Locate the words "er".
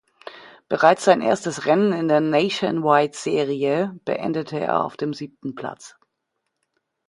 4.59-4.83